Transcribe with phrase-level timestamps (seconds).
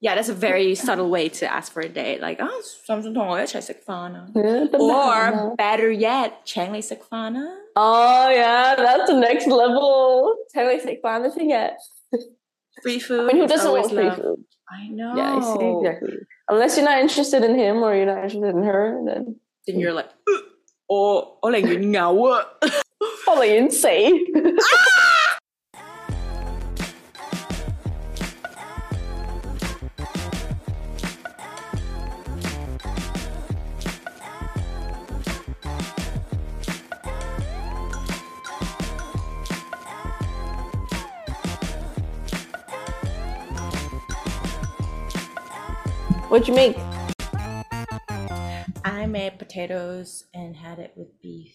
[0.00, 2.20] Yeah, that's a very subtle way to ask for a date.
[2.20, 2.50] Like, oh,
[2.86, 4.26] 想唔想同我一齐食饭啊？
[4.34, 7.42] Yeah, Or better yet, 请你食饭啊？
[7.74, 10.34] oh yeah, that's the next level.
[10.52, 11.72] 请你食饭先嘅。
[12.84, 13.26] Free I food.
[13.26, 14.16] mean, who is doesn't want always free love.
[14.16, 14.44] food?
[14.68, 15.16] I know.
[15.16, 16.18] Yeah, I see exactly.
[16.48, 19.36] Unless you're not interested in him or you're not interested in her, then
[19.66, 20.42] Then you're like, "Uh,
[20.86, 22.46] 我我宁愿呕啊！
[23.28, 23.88] 我宁愿死。
[46.31, 46.77] What'd you make?
[48.85, 51.53] I made potatoes and had it with beef.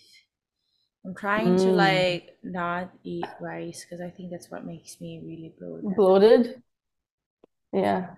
[1.02, 1.76] I'm trying to Mm.
[1.76, 5.96] like not eat rice because I think that's what makes me really bloated.
[5.96, 6.62] Bloated?
[7.72, 8.10] Yeah.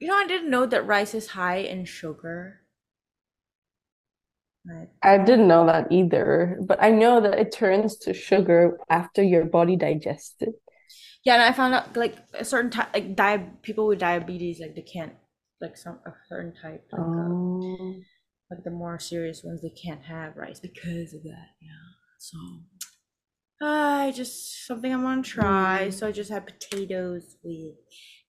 [0.00, 2.62] You know, I didn't know that rice is high in sugar.
[5.02, 9.44] I didn't know that either, but I know that it turns to sugar after your
[9.44, 10.54] body digests it.
[11.24, 14.74] yeah, and I found out like a certain type, like di- people with diabetes, like
[14.74, 15.12] they can't,
[15.60, 18.00] like some a certain type, like, uh, Oh.
[18.50, 21.48] like the more serious ones, they can't have rice because of that.
[21.60, 21.88] Yeah,
[22.18, 22.38] so
[23.62, 25.86] I just something I want to try.
[25.88, 25.92] Mm.
[25.92, 27.74] So I just had potatoes with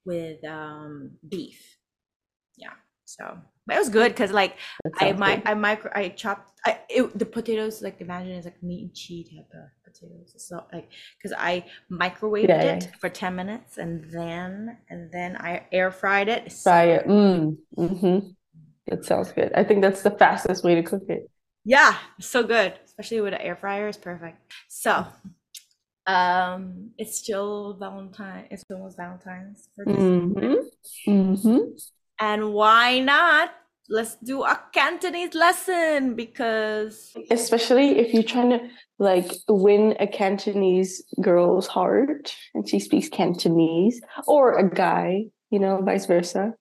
[0.06, 1.78] with um beef.
[2.58, 2.74] Yeah,
[3.06, 4.58] so but it was good because like
[5.00, 5.42] I good.
[5.46, 9.30] I micro I chopped I it, the potatoes like imagine it's like meat and cheese
[9.30, 10.32] type of potatoes.
[10.36, 15.12] It's not like because I microwaved Yeah, yeah, it for ten minutes and then and
[15.12, 16.52] then I air fried it.
[16.52, 17.08] So Fry it.
[17.08, 17.58] Mm.
[17.78, 18.30] Mm-hmm.
[18.88, 19.52] That sounds good.
[19.56, 21.30] I think that's the fastest way to cook it.
[21.64, 23.88] Yeah, so good, especially with an air fryer.
[23.88, 24.38] It's perfect.
[24.68, 25.08] So,
[26.06, 28.46] um, it's still Valentine.
[28.52, 31.12] It's almost Valentine's for this Mm-hmm.
[31.12, 31.58] Mm-hmm.
[32.20, 33.52] And why not?
[33.88, 38.60] Let's do a Cantonese lesson because Especially if you're trying to
[38.98, 45.82] like win a Cantonese girl's heart and she speaks Cantonese, or a guy, you know,
[45.84, 46.54] vice versa.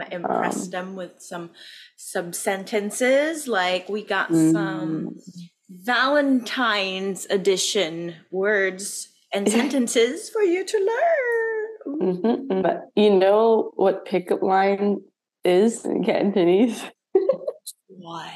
[0.00, 1.50] I impress Um, them with some
[1.96, 3.48] some sentences.
[3.48, 4.52] Like we got Mm.
[4.52, 5.16] some
[5.70, 11.39] Valentine's edition words and sentences for you to learn.
[12.00, 15.02] Hmm But you know what pickup line
[15.44, 16.82] is in Cantonese?
[17.88, 18.32] What?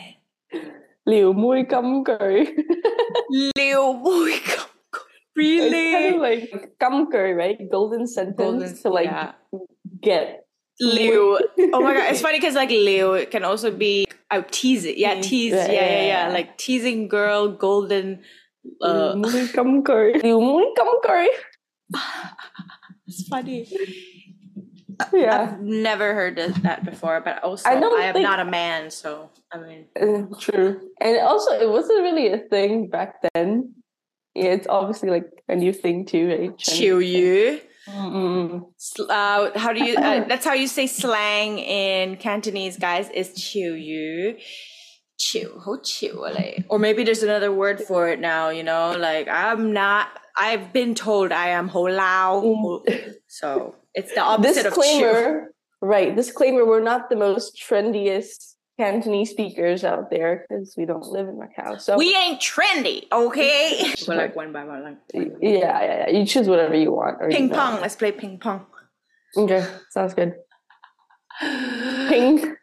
[1.07, 1.81] Liu mui cử.
[3.57, 5.03] Liu Mui Gum Gum.
[5.37, 7.59] It's kind of like cử, right?
[7.71, 9.33] Golden sentence Golden, to like yeah.
[10.01, 10.47] get.
[10.81, 11.39] Liu.
[11.73, 14.97] Oh my god, it's funny because like Liu it can also be oh tease it.
[14.97, 15.53] Yeah, Mm, tease.
[15.53, 16.33] yeah, Yeah, yeah, yeah, yeah.
[16.33, 18.21] Like teasing girl, golden.
[18.81, 19.83] Liu Uh, mui kim.
[20.25, 20.89] Liu mui kim
[23.21, 23.67] it's funny.
[25.13, 25.55] Yeah.
[25.55, 29.31] I've never heard that before, but also I I, am think- not a man, so
[29.53, 30.81] I mean, Uh, true.
[31.01, 33.75] And also, it wasn't really a thing back then.
[34.35, 36.59] Yeah, it's obviously like a new thing too, right?
[36.59, 37.61] chill you.
[37.89, 38.63] Mm-mm.
[39.09, 39.97] Uh, how do you?
[39.97, 43.11] Uh, that's how you say slang in Cantonese, guys.
[43.11, 44.37] Is chill you.
[45.19, 46.65] Chill, ho chill like.
[46.69, 48.49] Or maybe there's another word for it now.
[48.49, 50.09] You know, like I'm not.
[50.37, 52.61] I've been told I am ho lao, mm.
[52.61, 52.85] ho-
[53.29, 54.83] so it's the opposite of chill.
[54.83, 56.15] Disclaimer, right?
[56.15, 61.39] Disclaimer: We're not the most trendiest Cantonese speakers out there because we don't live in
[61.39, 61.81] Macau.
[61.81, 63.95] So We ain't trendy, okay?
[64.09, 66.11] We're like one by one, like one yeah, yeah, yeah.
[66.11, 67.19] You choose whatever you want.
[67.21, 67.59] Or you ping don't.
[67.59, 67.81] pong.
[67.81, 68.67] Let's play ping pong.
[69.37, 70.35] Okay, sounds good.
[71.41, 72.55] Ping.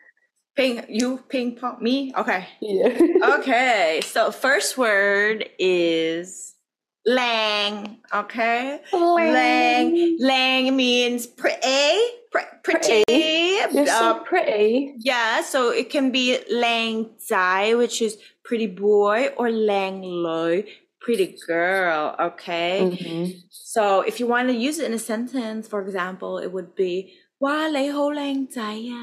[0.55, 0.85] Ping.
[0.87, 1.77] You ping pong.
[1.81, 2.13] Me.
[2.17, 2.47] Okay.
[2.61, 2.97] Yeah.
[3.39, 4.01] Okay.
[4.03, 6.50] So first word is
[7.05, 8.79] Lang, okay?
[8.93, 10.17] Lang.
[10.19, 11.97] Lang, means pretty,
[12.61, 13.03] pretty.
[13.09, 14.93] You're so uh, pretty.
[14.99, 20.65] Yeah, so it can be lang zai, which is pretty boy, or lang loi,
[20.99, 22.81] pretty girl, okay?
[22.83, 23.39] Mm-hmm.
[23.49, 27.13] So if you want to use it in a sentence, for example, it would be,
[27.39, 29.01] wa lấy hô lang zai ya.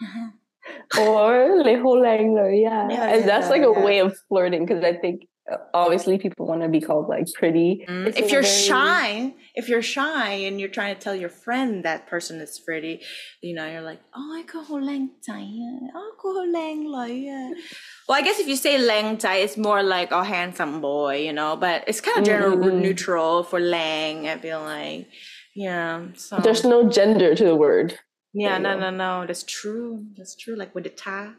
[1.00, 2.88] or lấy hô lang lo, ya.
[2.90, 5.28] And that's like a way of flirting because I think
[5.74, 7.84] obviously people want to be called like pretty.
[7.88, 8.08] Mm.
[8.08, 8.54] If you're very...
[8.54, 13.02] shy, if you're shy and you're trying to tell your friend that person is pretty,
[13.42, 15.46] you know, you're like, oh, I go lang tai.
[15.94, 20.22] Oh, go lang Well, I guess if you say lang tai, it's more like oh
[20.22, 22.80] handsome boy, you know, but it's kind of general mm.
[22.80, 24.28] neutral for lang.
[24.28, 25.08] I feel like,
[25.54, 26.06] yeah.
[26.14, 27.98] So there's no gender to the word.
[28.32, 29.26] Yeah, no, no, no.
[29.26, 30.06] That's true.
[30.16, 30.56] That's true.
[30.56, 31.32] Like with the tie,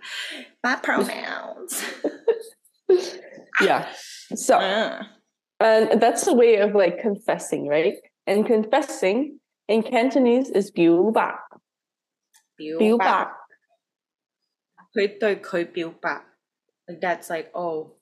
[0.64, 1.84] my pronouns.
[3.61, 3.87] Yeah.
[4.35, 4.59] So
[5.61, 7.95] Uh, and that's a way of like confessing, right?
[8.27, 9.39] And confessing
[9.69, 11.35] in Cantonese is 表白,
[12.57, 13.29] 表白.
[14.95, 16.23] 佢对佢表白.
[16.89, 17.97] Like that's like, oh,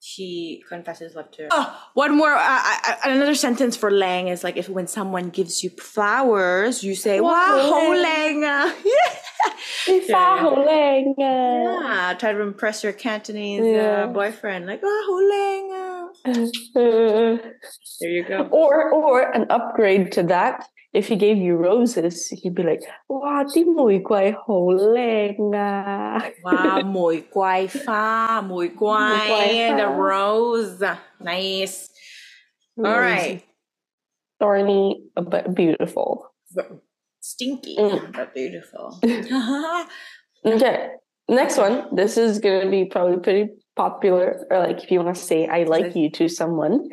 [0.00, 1.48] she confesses love to her.
[1.52, 5.62] Oh, one more, uh, uh, another sentence for lang is like if when someone gives
[5.64, 9.18] you flowers, you say, wow, Wow, ho lang." lang ah." Yeah.
[9.87, 11.15] they far holeng.
[11.17, 14.03] Yeah, try to impress your Cantonese uh, yeah.
[14.03, 14.65] uh, boyfriend.
[14.65, 15.91] Like, ah, oh, holeng.
[16.73, 18.47] There you go.
[18.51, 20.67] Or, or an upgrade to that.
[20.93, 26.31] If he gave you roses, he'd be like, "Wow, tí mùi quay hổ lên à."
[26.43, 30.83] Wow, mùi quay pha, mùi guai and a rose,
[31.19, 31.89] nice.
[32.77, 33.41] All right,
[34.39, 36.33] thorny but beautiful
[37.20, 38.12] Stinky, Mm.
[38.12, 39.00] but beautiful.
[40.44, 40.90] Okay.
[41.28, 41.88] Next one.
[41.96, 45.64] This is gonna be probably pretty popular, or like if you want to say I
[45.64, 46.88] like you to someone,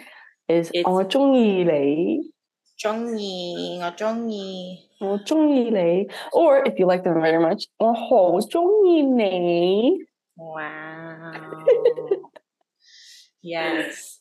[0.49, 2.31] is It's- 我中意你，
[2.77, 4.89] 中意，我中意。
[4.99, 6.07] 我中意你。
[6.31, 9.99] Or if you like them very much, 我好中意你。
[10.35, 11.63] Wow.
[13.43, 14.19] yes.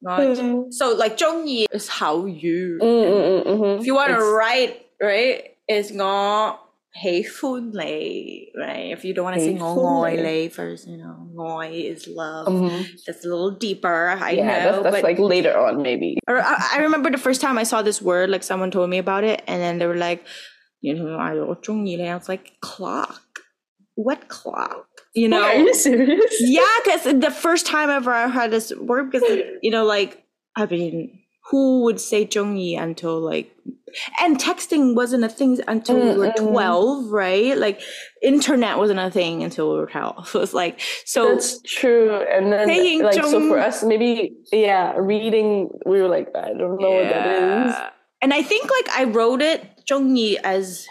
[0.00, 2.78] Not- so like 中意 is how you.
[2.80, 6.58] 嗯嗯嗯嗯哼 If you want to It's- write, right, is 我
[6.94, 8.94] 喜欢你, right?
[8.94, 10.22] If you don't want to say 喜欢我爱你。
[10.22, 12.46] 你 first, you know, 爱 is love.
[12.48, 12.84] Mhm.
[13.06, 14.82] That's a little deeper, I yeah, know.
[14.82, 16.18] that's, that's but like later on, maybe.
[16.28, 18.98] Or I, I remember the first time I saw this word, like someone told me
[18.98, 20.24] about it, and then they were like,
[20.82, 23.22] you know, I was like, clock.
[23.94, 24.86] What clock?
[25.14, 25.42] You know?
[25.42, 26.34] Are you serious?
[26.40, 30.24] yeah, because the first time ever I heard this word, because, you know, like,
[30.56, 33.55] I mean, who would say Zhongyi until like,
[34.19, 37.57] and texting wasn't a thing until mm, we were 12, right?
[37.57, 37.81] Like,
[38.21, 40.27] internet wasn't a thing until we were 12.
[40.37, 41.33] So it's like, so.
[41.33, 42.21] That's true.
[42.21, 42.67] And then,
[43.01, 47.01] like, Zhong- so for us, maybe, yeah, reading, we were like, I don't know yeah.
[47.01, 47.75] what that is.
[48.21, 50.87] And I think, like, I wrote it Zhongyi as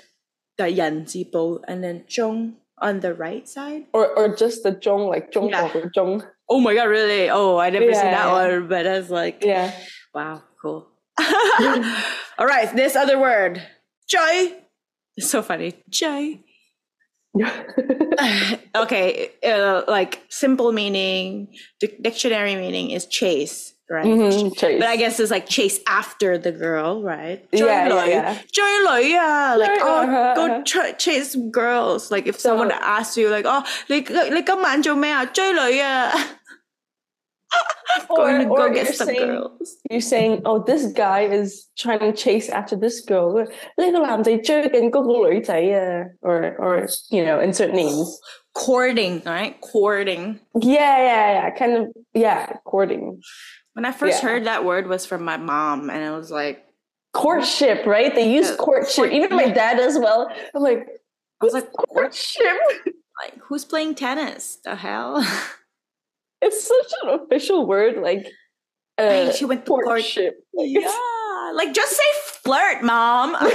[0.57, 3.85] the Yan Zibo and then Zhong on the right side.
[3.93, 5.69] Or, or just the Zhong, like Zhong yeah.
[5.95, 6.27] Zhong.
[6.49, 7.29] Oh my God, really?
[7.29, 8.33] Oh, I never yeah, seen that yeah.
[8.33, 9.45] one, but that's like.
[9.45, 9.75] Yeah
[10.16, 10.88] wow, cool.
[12.38, 13.62] All right, this other word,
[14.08, 14.54] joy.
[15.18, 16.40] It's so funny, joy.
[18.76, 21.48] okay, uh, like simple meaning,
[21.80, 24.06] dic- dictionary meaning is chase, right?
[24.06, 24.80] Mhm, chase.
[24.80, 27.46] But I guess it's like chase after the girl, right?
[27.52, 28.36] Yeah, yeah, 追女， yeah.
[28.52, 28.64] 追
[29.12, 30.64] 女啊, like 追女， oh, uh-huh, go uh-huh.
[30.64, 32.12] ch- chase girls.
[32.12, 34.00] Like if So- someone asks you, like, oh, 你
[34.34, 35.26] 你今晚做咩啊？
[35.26, 36.12] 追女啊
[38.09, 39.77] going or, to go get some saying, girls.
[39.91, 43.39] You're saying, oh, this guy is trying to chase after this girl.
[43.39, 43.47] Uh,
[46.23, 48.19] or, or you know, insert names.
[48.55, 49.61] Courting, right?
[49.61, 50.41] Courting.
[50.61, 51.51] Yeah, yeah, yeah.
[51.51, 53.21] Kind of, yeah, courting.
[53.75, 54.29] When I first yeah.
[54.31, 56.65] heard that word was from my mom, and I was like,
[57.13, 58.15] courtship, right?
[58.15, 58.97] They use courtship.
[58.97, 59.13] courtship.
[59.13, 60.31] Even my dad as well.
[60.55, 60.87] I'm like,
[61.41, 62.57] I was like, courtship.
[63.23, 64.59] Like, who's playing tennis?
[64.65, 65.27] The hell?
[66.43, 68.27] It's such an official word, like
[68.99, 69.87] uh, she went to court.
[69.87, 70.35] courtship.
[70.55, 72.03] Like, yeah, like just say
[72.43, 73.37] flirt, mom.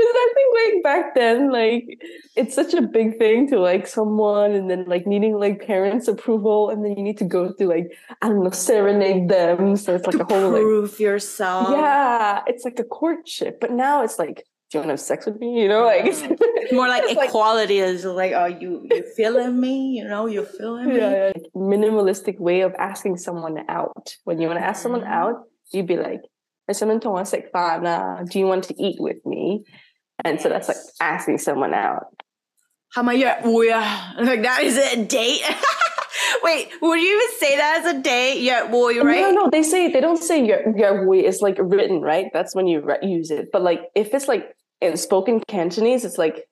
[0.00, 2.02] Because I think like back then, like
[2.34, 6.70] it's such a big thing to like someone and then like needing like parents' approval
[6.70, 7.92] and then you need to go through like
[8.22, 9.76] I don't know, serenade them.
[9.76, 11.68] So it's like to a whole like prove yourself.
[11.70, 13.60] Yeah, it's like a courtship.
[13.60, 15.62] But now it's like, do you want to have sex with me?
[15.62, 16.36] You know, like mm.
[16.40, 19.98] it's more like it's equality like, is like, oh, you you feeling me?
[19.98, 21.50] You know, you're feeling yeah, me.
[21.56, 24.16] Minimalistic way of asking someone out.
[24.24, 25.08] When you want to ask someone mm.
[25.08, 25.42] out,
[25.72, 26.20] you'd be like,
[26.68, 29.64] uh, do you want to eat with me?
[30.24, 32.04] And so that's like asking someone out.
[32.92, 34.12] How about your yeah?
[34.20, 35.42] Like that is it a date?
[36.42, 38.40] Wait, would you even say that as a date?
[38.40, 39.20] Yeah, boy, right?
[39.20, 41.18] No, no, they say they don't say yeah, yeah, boy.
[41.18, 42.26] It's like written, right?
[42.32, 43.48] That's when you re- use it.
[43.52, 46.48] But like if it's like and spoken Cantonese, it's like,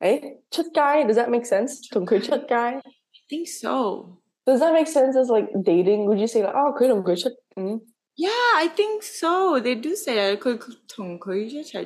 [0.00, 0.20] eh?
[0.20, 1.88] hey, Chut guy, does that make sense?
[1.92, 2.76] Tongkui Chut guy?
[2.76, 4.18] I think so.
[4.46, 6.06] Does that make sense as like dating?
[6.06, 7.32] Would you say like, oh, kui tongkui Chut?
[7.58, 7.80] Mm?
[8.16, 9.60] Yeah, I think so.
[9.60, 10.40] They do say that.
[10.40, 10.58] Kui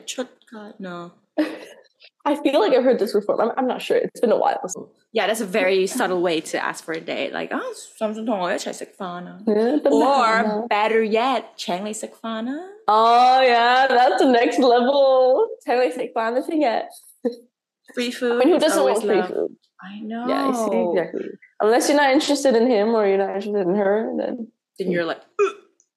[0.06, 0.72] Chut guy.
[0.78, 1.12] No.
[2.24, 3.40] I feel like I've heard this before.
[3.40, 3.96] I'm, I'm not sure.
[3.96, 4.60] It's been a while.
[4.68, 4.90] So.
[5.12, 7.32] Yeah, that's a very subtle way to ask for a date.
[7.32, 9.42] Like, oh, Samson Tong, fana.
[9.86, 12.68] Or better yet, Chang Lei fana.
[12.86, 15.48] Oh yeah, that's the next level.
[15.66, 16.90] Chang Lei fana thing yet.
[17.94, 18.32] Free food.
[18.32, 19.28] I mean, who doesn't want free love.
[19.28, 19.56] food?
[19.80, 20.28] I know.
[20.28, 21.30] Yeah, I see exactly.
[21.60, 24.48] Unless you're not interested in him or you're not interested in her, then
[24.78, 25.50] then you're like, mm,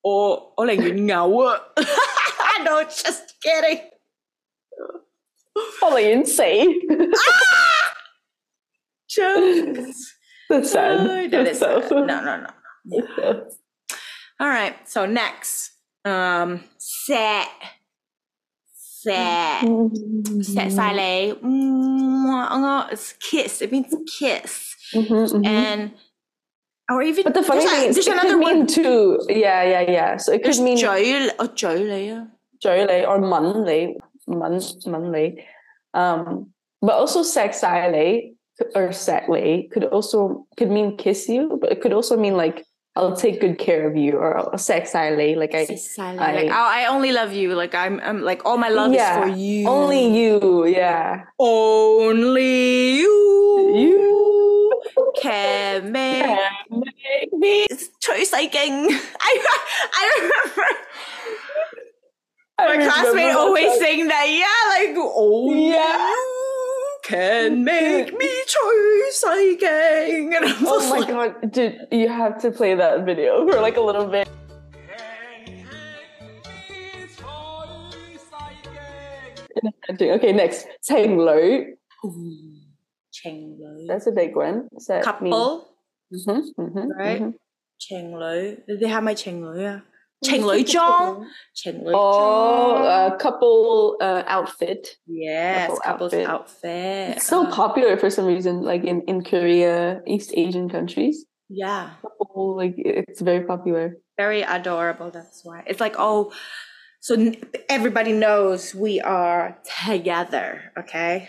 [0.06, 1.60] oh, oh, like you know
[2.64, 3.90] No, just kidding.
[5.80, 6.80] Probably insane.
[7.16, 7.68] Ah!
[9.12, 10.18] jokes.
[10.50, 11.00] That's sad.
[11.00, 11.92] Uh, no, That's sad.
[11.92, 12.48] No, no, no.
[12.86, 13.34] Yeah.
[14.40, 14.76] All right.
[14.88, 15.72] So next,
[16.04, 17.48] um, set,
[18.74, 20.70] set, set mm-hmm.
[20.70, 21.38] sile.
[21.44, 23.62] Oh, it's kiss.
[23.62, 24.76] It means kiss.
[24.94, 25.46] Mm-hmm, mm-hmm.
[25.46, 25.92] And
[26.90, 29.20] or even but the funny thing is, it another could mean one too.
[29.30, 30.18] Yeah, yeah, yeah.
[30.18, 32.26] So it there's could mean joyle or oh, joyle, yeah.
[32.62, 35.46] Joyle or manly, man, manly.
[35.94, 36.52] Um,
[36.82, 38.36] but also sex sexile
[38.76, 42.66] or sadly could also could mean kiss you, but it could also mean like
[42.96, 45.66] I'll take good care of you or sexily like I.
[45.98, 48.92] I like I, oh, I only love you like I'm, I'm like all my love
[48.92, 49.68] yeah, is for you.
[49.68, 51.24] only you yeah.
[51.40, 53.72] Only you.
[53.76, 54.82] You.
[55.22, 56.26] Can make,
[57.32, 57.66] me
[58.02, 58.88] choice making
[59.22, 59.46] I
[59.94, 60.68] I remember
[62.58, 66.41] I my remember classmate always saying that yeah like oh yeah
[67.04, 70.36] can make me true psyching.
[70.36, 73.78] And I'm oh my like, god, dude, you have to play that video for like
[73.78, 74.28] a little bit.
[80.00, 80.68] Okay, next.
[80.84, 81.76] Cheng Lu.
[83.12, 84.68] Cheng That's a big one.
[84.80, 85.68] So Couple.
[86.14, 87.22] Mm-hmm, mm-hmm, right?
[87.22, 88.80] Mm-hmm.
[88.80, 89.80] They have my Cheng yeah.
[90.23, 91.21] 情侣装，
[91.55, 94.97] 情侣 Oh, 装 a couple uh, outfit.
[95.07, 96.27] Yes, couple couples outfit.
[96.27, 97.17] outfit.
[97.17, 101.27] It's so Uh, popular for some reason, like in, in Korea, East Asian countries.
[101.49, 103.99] yeah, Couple, like it's very popular.
[104.17, 105.11] very adorable.
[105.11, 106.33] That's why it's like oh,
[107.01, 107.37] so n-
[107.69, 110.73] everybody knows we are together.
[110.79, 111.29] Okay.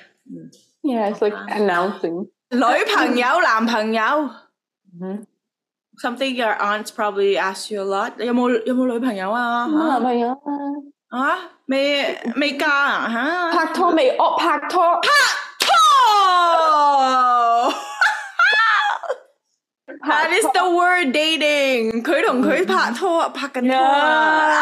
[0.84, 1.60] Yeah, it's like Okay.
[1.62, 2.30] announcing.
[2.50, 2.64] 女
[2.96, 4.02] 朋友、男朋友
[4.98, 5.26] Mhm.
[6.02, 8.18] something your aunts probably ask you a lot.
[8.24, 9.66] 有冇有冇女朋友啊？
[9.68, 10.36] 男朋友啊。
[11.10, 13.10] 啊，未未嫁啊？
[13.10, 13.52] 吓？
[13.52, 14.10] 拍拖未？
[14.18, 15.00] 哦，拍拖。
[15.60, 15.74] 拖
[20.06, 22.04] That is the word dating.
[22.04, 24.62] 佢同佢拍拖，拍紧拖啊。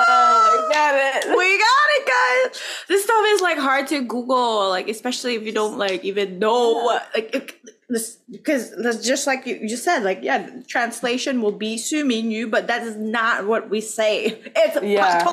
[0.00, 1.26] Yeah, get it.
[1.36, 2.52] We got it, guys.
[2.88, 6.74] This stuff is like hard to Google, like especially if you don't like even know
[6.84, 7.54] what like it-
[7.93, 12.47] this because that's just like you, you said like yeah translation will be sumin you
[12.47, 14.39] but that is not what we say.
[14.55, 15.23] It's yeah.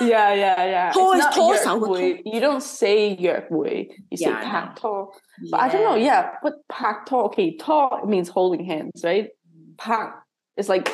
[0.00, 0.88] yeah yeah yeah.
[0.96, 3.14] It's it's not not you don't say
[3.50, 3.90] way.
[4.10, 5.08] You yeah, say pak but
[5.42, 5.56] yeah.
[5.56, 9.30] i don't know yeah but pak to okay talk means holding hands right?
[9.76, 10.22] Pak
[10.56, 10.88] it's like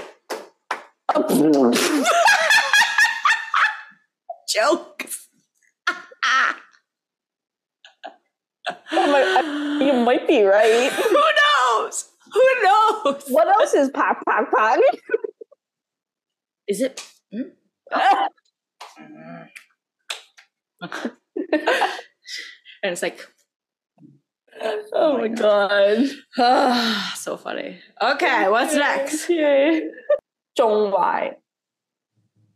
[4.48, 5.28] jokes
[8.92, 9.44] like,
[9.80, 10.90] you might be right.
[10.92, 12.08] Who knows?
[12.32, 13.24] Who knows?
[13.28, 14.80] What else is pop pop pop?
[16.68, 17.06] is it?
[17.32, 17.50] Hmm?
[22.82, 23.20] And it's like,
[24.92, 26.06] oh, my god,
[27.16, 27.78] so funny.
[28.00, 29.28] Okay, what's next?
[29.28, 29.82] Yay.
[30.58, 31.32] Zhongwai.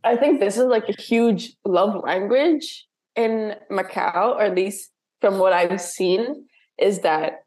[0.03, 4.91] I think this is like a huge love language in Macau, or at least
[5.24, 6.48] from what I've seen,
[6.78, 7.44] is that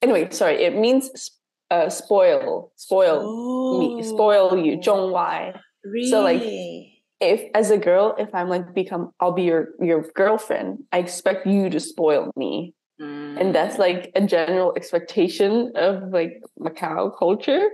[0.00, 1.10] anyway, sorry, it means
[1.70, 5.54] uh, spoil, spoil me, spoil you, 中外.
[5.82, 6.10] Really?
[6.10, 6.42] So, like,
[7.20, 11.46] If as a girl, if I'm like become I'll be your your girlfriend, I expect
[11.46, 12.74] you to spoil me.
[12.98, 17.70] And that's like a general expectation of like Macau culture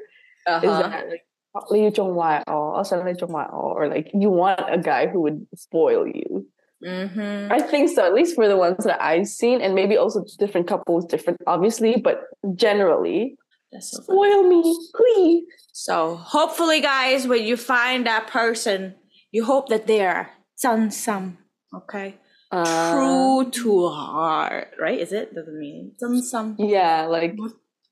[0.47, 0.82] is uh-huh.
[0.82, 1.25] that like
[1.73, 6.47] 你要中坏我，我想你中坏我, or like you want a guy who would spoil you.
[6.84, 7.51] Mm-hmm.
[7.51, 10.67] I think so, at least for the ones that I've seen, and maybe also different
[10.67, 12.24] couples, different obviously, but
[12.55, 13.38] generally.
[13.79, 14.62] So spoil me,
[14.96, 15.44] please.
[15.74, 18.96] So hopefully, guys, when you find that person,
[19.32, 21.38] you hope that they are some,
[21.74, 22.15] okay?
[22.51, 25.00] Uh, True um, to heart, right?
[25.00, 25.34] Is it?
[25.34, 26.55] Doesn't mean some.
[26.60, 27.36] Yeah, like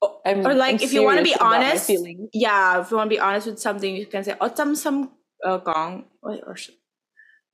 [0.00, 1.90] oh, I'm, or like I'm if you want to be honest,
[2.32, 5.10] yeah, if you want to be honest with something, you can say oh, "otam sam
[5.44, 6.56] uh, gong" or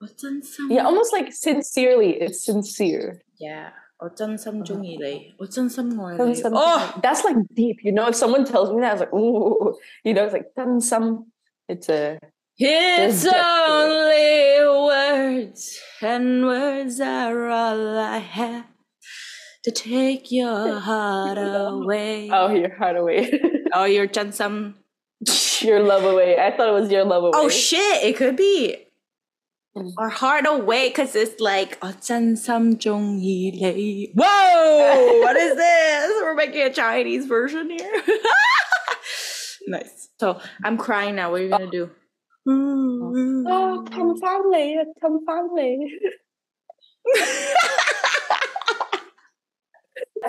[0.03, 2.21] 어쩐 Yeah, almost like sincerely.
[2.21, 3.21] It's sincere.
[3.39, 3.71] Yeah.
[4.01, 6.51] 어쩐삼 종이 uh-huh.
[6.53, 7.85] Oh, that's like deep.
[7.85, 10.55] You know, if someone tells me that, I was like, ooh, you know, it's like
[10.57, 11.25] 딴삼.
[11.69, 12.19] It's a.
[12.57, 18.67] his only words, and words are all I have
[19.65, 22.31] to take your heart away.
[22.33, 23.31] Oh, your heart away.
[23.75, 24.77] oh, your chen some.
[25.61, 26.39] your love away.
[26.39, 27.47] I thought it was your love oh, away.
[27.47, 28.03] Oh shit!
[28.03, 28.90] It could be
[29.99, 31.93] our heart away because it's like oh,
[34.17, 35.21] whoa!
[35.21, 36.23] What is this?
[36.23, 38.03] We're making a chinese version here.
[39.67, 40.09] Nice.
[40.19, 41.31] So i'm crying now.
[41.31, 41.91] What are you gonna do?
[42.49, 46.01] Oh come family come family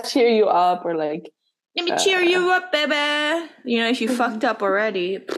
[0.05, 1.31] cheer you up or like
[1.75, 3.49] let me uh, cheer you up baby.
[3.65, 5.19] You know if you fucked up already.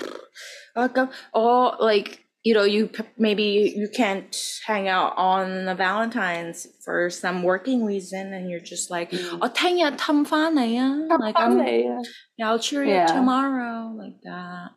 [1.34, 7.11] Oh like you know, you p- maybe you can't hang out on the Valentine's for
[7.11, 9.39] some working reason, and you're just like, Mm.
[9.41, 10.87] 我听日氹返你啊
[11.19, 11.97] like I'm, 你啊
[12.37, 13.07] yeah, I'll cheer you Yeah.
[13.07, 14.71] tomorrow, like that.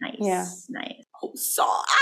[0.00, 0.44] Nice, Yeah.
[0.70, 1.04] nice.
[1.10, 2.00] 好傻啊！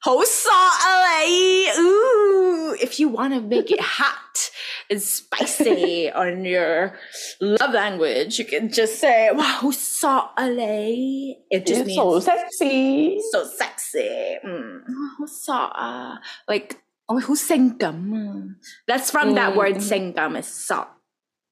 [0.00, 1.66] 好傻啊你！
[1.78, 4.45] Ooh, if you want to make it hot
[4.89, 6.97] is spicy on your
[7.41, 11.35] love language, you can just say, wow, so LA.
[11.49, 13.19] It just it's means so sexy.
[13.31, 14.37] So sexy.
[14.45, 14.81] Mm.
[15.27, 16.17] So, uh,
[16.47, 17.47] like, oh, who's?
[17.47, 19.35] That's from mm.
[19.35, 20.13] that word mm.
[20.13, 20.87] sengam is salt,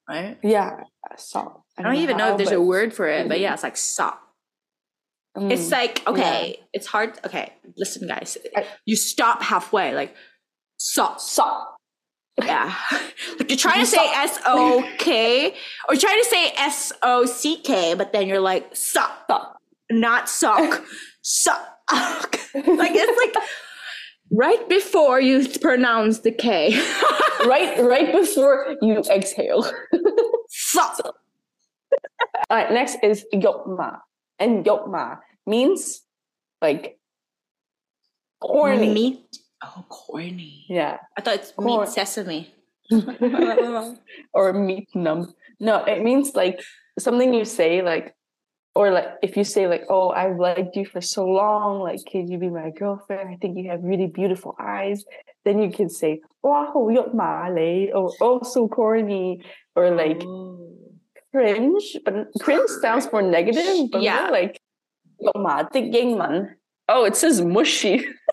[0.07, 0.37] right?
[0.43, 0.81] Yeah,
[1.17, 1.61] salt.
[1.77, 3.29] I don't, I don't even how, know if there's a word for it, mm.
[3.29, 4.15] but yeah, it's like salt.
[5.37, 5.51] Mm.
[5.51, 6.65] It's like, okay, yeah.
[6.73, 7.19] it's hard.
[7.25, 10.15] Okay, listen, guys, I, you stop halfway, like,
[10.77, 11.74] salt, salt
[12.43, 12.75] yeah,
[13.39, 15.55] like you're trying to say S O K,
[15.87, 19.61] or trying to say S O C K, but then you're like suck, Stop.
[19.89, 20.83] not suck,
[21.21, 21.79] suck.
[21.93, 23.43] like it's like
[24.31, 26.75] right before you pronounce the K.
[27.45, 29.71] right, right before you exhale.
[30.49, 30.99] suck.
[32.49, 33.99] All right, next is yokma,
[34.39, 36.01] and yokma means
[36.61, 36.99] like
[38.41, 38.93] corny.
[38.93, 39.37] Meat.
[39.63, 40.65] Oh, corny.
[40.69, 40.97] Yeah.
[41.17, 42.53] I thought it's Cor- meat sesame.
[44.33, 45.33] or meat numb.
[45.59, 46.59] No, it means like
[46.99, 48.15] something you say like
[48.75, 52.29] or like if you say like oh i've liked you for so long like can
[52.29, 55.03] you be my girlfriend i think you have really beautiful eyes
[55.45, 59.41] then you can say oh, you're Malay, or oh so corny
[59.75, 60.59] or like oh.
[61.31, 64.59] cringe but cringe sounds more negative but yeah like
[66.87, 68.05] oh it says mushy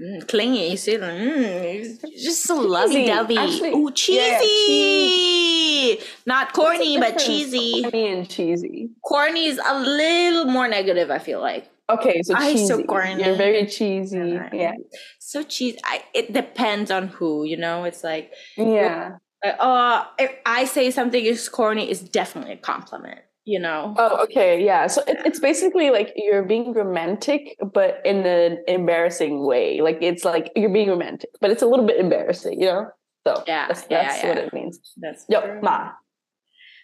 [0.00, 0.96] Mm, clingy, you see?
[0.96, 3.36] Mm, just so lovey dovey.
[3.36, 6.00] Ooh, yeah, cheesy!
[6.26, 7.82] Not corny, but cheesy.
[7.82, 8.90] Corny and cheesy.
[9.02, 11.70] Corny is a little more negative, I feel like.
[11.90, 12.66] Okay, so Ay, cheesy.
[12.66, 13.24] so corny.
[13.24, 14.38] You're very cheesy.
[14.52, 14.74] Yeah.
[15.18, 15.78] So cheesy.
[15.84, 17.84] I, it depends on who, you know?
[17.84, 19.12] It's like, Yeah.
[19.42, 23.94] like, uh, if I say something is corny, it's definitely a compliment, you know?
[23.96, 24.62] Oh, okay.
[24.62, 24.86] Yeah.
[24.88, 29.80] So it, it's basically like you're being romantic, but in an embarrassing way.
[29.80, 32.86] Like it's like you're being romantic, but it's a little bit embarrassing, you know?
[33.26, 34.78] So Yeah, that's, yeah, that's what it means.
[34.98, 35.60] That's Yo, true.
[35.62, 35.92] ma.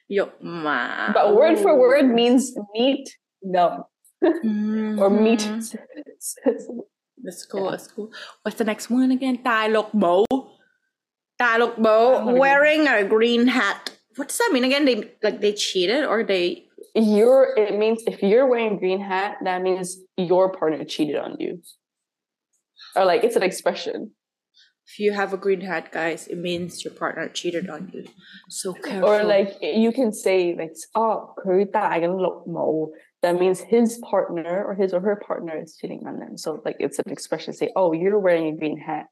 [0.08, 1.12] Yo, ma.
[1.12, 3.08] But word for word means meat,
[3.42, 3.86] no,
[4.22, 5.40] or meat.
[5.40, 6.78] Mm-hmm.
[7.24, 7.70] That's cool.
[7.70, 8.10] That's cool.
[8.42, 9.42] What's the next one again?
[9.42, 10.24] Tai lok bo.
[11.38, 12.34] Tai lok bo.
[12.34, 14.84] Wearing a green hat what does that mean again?
[14.84, 19.62] They like they cheated or they you're it means if you're wearing green hat, that
[19.62, 21.62] means your partner cheated on you.
[22.96, 24.12] Or like it's an expression.
[24.86, 28.04] If you have a green hat, guys, it means your partner cheated on you.
[28.48, 29.08] So careful.
[29.08, 31.34] Or like you can say like oh
[32.46, 32.92] mo.
[33.22, 36.36] That means his partner or his or her partner is cheating on them.
[36.36, 39.06] So like it's an expression say, Oh, you're wearing a green hat.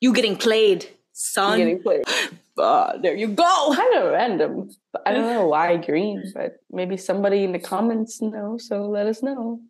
[0.00, 0.86] You getting played.
[1.18, 1.58] Son.
[1.58, 2.04] getting played.
[2.58, 3.72] Ah, there you go.
[3.76, 4.70] Kind of random.
[5.04, 8.56] I don't know why green, but maybe somebody in the comments know.
[8.56, 9.60] So let us know.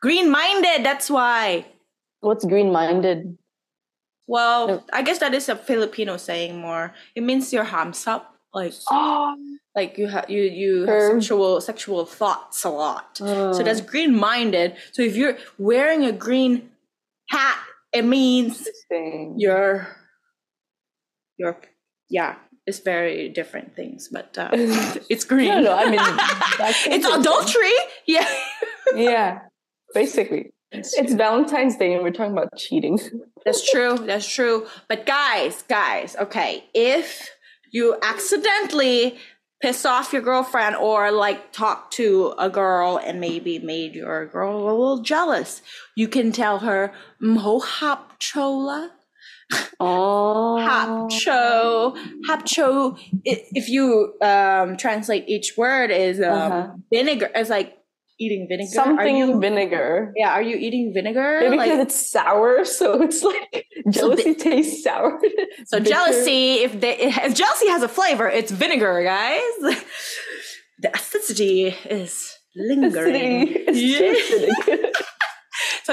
[0.00, 0.80] Green minded.
[0.82, 1.66] That's why.
[2.20, 3.36] What's green minded?
[4.26, 4.82] Well, No.
[4.90, 6.94] I guess that is a Filipino saying more.
[7.14, 8.34] It means you're hams up.
[8.54, 9.36] Like Oh,
[9.76, 13.18] like you have you you have sexual sexual thoughts a lot.
[13.18, 13.62] So Uh.
[13.62, 14.76] that's green minded.
[14.92, 16.70] So if you're wearing a green
[17.28, 17.58] hat,
[17.92, 18.66] it means
[19.36, 19.86] you're
[21.40, 21.58] you're
[22.10, 22.36] yeah.
[22.66, 25.48] It's very different things, but uh, it's green.
[25.48, 26.00] No, no, I mean,
[26.94, 27.72] it's adultery.
[28.06, 28.28] Yeah.
[28.94, 29.38] yeah,
[29.94, 30.52] basically.
[30.70, 32.98] It's Valentine's Day and we're talking about cheating.
[33.44, 33.96] That's true.
[33.98, 34.68] That's true.
[34.88, 37.30] But guys, guys, okay, if
[37.72, 39.18] you accidentally
[39.60, 44.56] piss off your girlfriend or like talk to a girl and maybe made your girl
[44.56, 45.60] a little jealous,
[45.96, 48.92] you can tell her "Mho hap chola."
[49.80, 50.56] Oh.
[50.60, 51.96] Hapcho.
[52.28, 52.98] Hapcho.
[53.24, 56.68] If you um, translate each word is um, Uh-huh.
[56.92, 57.30] vinegar.
[57.34, 57.76] It's like
[58.18, 58.70] eating vinegar.
[58.70, 60.12] Something you, vinegar.
[60.14, 61.40] yeah, are you eating vinegar?
[61.40, 65.18] Maybe Like- because it's sour, so it's like jealousy tastes sour.
[65.66, 65.90] So Bitter.
[65.90, 69.76] jealousy, if they if jealousy has a flavor, it's vinegar, guys.
[70.82, 73.48] The acidity is lingering.
[73.68, 73.68] Acidity.
[73.68, 74.86] It's Yeah.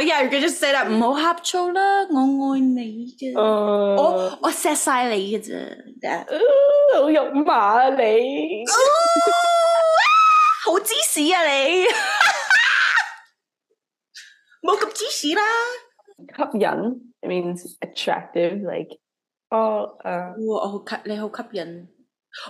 [0.05, 1.81] 佢继续 say 啦唔好呷醋啦
[2.11, 3.33] 我爱你啫。
[3.35, 5.57] 我我锡晒你嘅啫
[6.93, 8.63] 好肉麻啊你。
[10.65, 11.85] 好芝士啊你。
[14.61, 15.41] 冇咁芝士啦。
[16.17, 16.67] 吸引
[17.21, 18.99] it means attractive like
[19.49, 21.87] 哦诶哇我好吸你好吸引。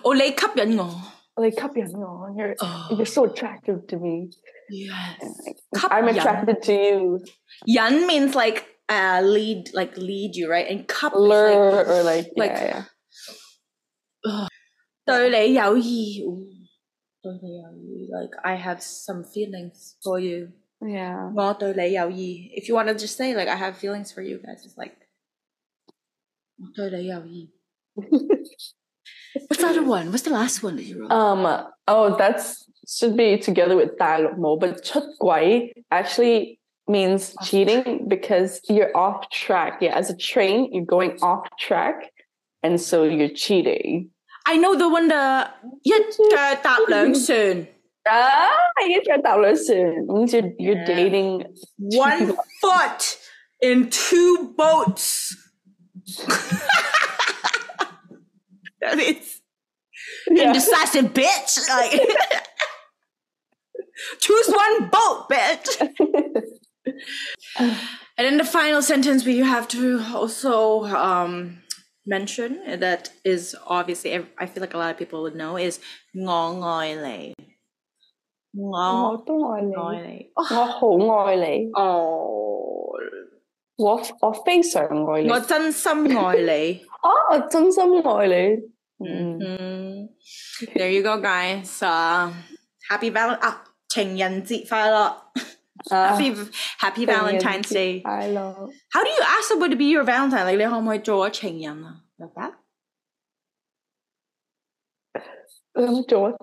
[0.04, 1.17] 哦你吸引我。
[1.38, 2.88] like Capiano, you're oh.
[2.92, 3.30] you're so oh.
[3.30, 4.32] attractive to me.
[4.70, 7.26] Yes, like, I'm attracted to you.
[7.66, 10.68] Yan means like uh, lead, like lead you, right?
[10.68, 12.84] And cup lure like, or like like yeah,
[17.44, 18.18] yeah.
[18.20, 20.52] Like I have some feelings for you.
[20.82, 21.32] Yeah.
[22.54, 24.98] If you want to just say like I have feelings for you guys, it's like
[29.49, 30.11] What's the other one?
[30.11, 31.11] What's the last one that you wrote?
[31.11, 31.67] Um.
[31.89, 38.91] Oh, that's should be together with 大陆冇, but 出轨 actually means Off cheating because you're
[38.97, 39.81] off track.
[39.81, 42.11] Yeah, as a train, you're going off track,
[42.63, 44.11] and so you're cheating.
[44.47, 45.49] I know the one the
[45.83, 47.67] 一脚踏两船
[48.05, 48.51] Ah,
[48.85, 50.07] you tried that lesson.
[50.09, 50.85] Means you're you're Yeah.
[50.87, 51.47] dating.
[51.79, 53.17] one foot
[53.61, 55.37] in two boats.
[58.81, 59.41] that is
[60.31, 60.49] Yeah.
[60.49, 61.53] indecisive, bitch.
[61.69, 62.01] Like,
[64.21, 65.69] choose one boat, bitch.
[68.19, 71.63] And in the final sentence, we have to also um,
[72.07, 75.79] mention that is obviously ev- I feel like a lot of people would know is
[76.15, 77.35] 我爱你.
[78.55, 82.93] 我我都爱你，爱你.我好爱你， Oh.
[83.77, 86.85] 我我非常爱你，我真心爱你。
[87.01, 88.73] 啊，我真心爱你。
[89.05, 90.09] 嗯， Mm.
[90.75, 91.67] There you go, guys.
[91.83, 92.33] Uh,
[92.89, 96.33] happy Val 啊，情人节快乐啊 Happy
[96.79, 98.03] Happy Valentine's Day.
[98.03, 98.53] 快乐。
[98.93, 100.45] How do you ask someone to be your Valentine?
[100.47, 101.97] Like 你可唔可以做我情人啊？
[102.19, 102.53] Like that?
[105.75, 106.37] 咁做啊？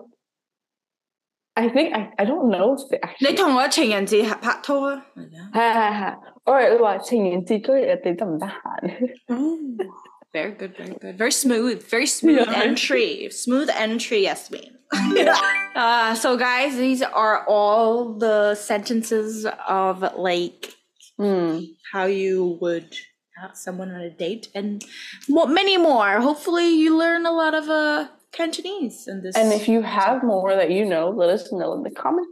[1.53, 5.05] I think I I don't know if they 你 actually 同我情人节拍拍拖啊？
[5.15, 5.51] 系啊。
[5.53, 6.19] 系系系。
[6.45, 9.89] or 你话情人节嗰日你得唔得闲？
[10.34, 11.18] Ooh, very good, very good.
[11.18, 12.62] Very smooth, very smooth Yeah.
[12.62, 13.28] entry.
[13.30, 14.78] Smooth entry, Yasmin.
[15.74, 20.74] uh, so, guys, these are all the sentences of like
[21.18, 22.96] 嗯 how you would
[23.36, 24.84] have someone on a date and
[25.28, 26.20] more, many more.
[26.20, 29.36] Hopefully, you learn a lot of uh, Cantonese in this.
[29.36, 32.30] And if you have more that you know, let us know in the comments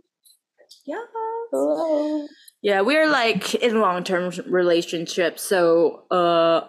[0.84, 1.04] yeah.
[1.50, 2.26] below.
[2.62, 6.68] Yeah, we're like in long term relationships, so uh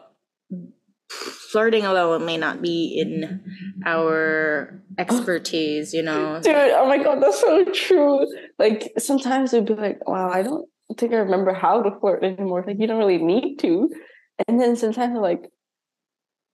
[1.12, 3.42] flirting alone may not be in
[3.86, 6.40] our expertise, you know.
[6.42, 8.26] Dude, oh my god, that's so true.
[8.58, 12.64] Like sometimes we'd be like, wow, I don't think I remember how to flirt anymore.
[12.66, 13.88] Like you don't really need to.
[14.46, 15.50] And then sometimes I'm like,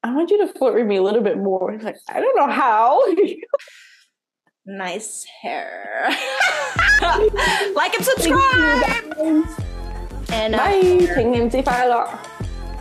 [0.02, 1.72] I want you to flirt with me a little bit more.
[1.72, 3.02] It's like, I don't know how.
[4.66, 6.08] Nice hair.
[7.74, 9.44] like and subscribe.
[10.30, 11.06] And uh, Bye.
[11.14, 12.08] 情人节快乐。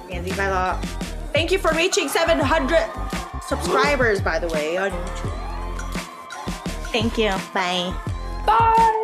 [0.10, 0.97] Nancy Viola.
[1.39, 2.91] Thank you for reaching 700
[3.43, 5.31] subscribers, by the way, on YouTube.
[6.91, 7.31] Thank you.
[7.55, 7.95] Bye.
[8.45, 8.98] Bye.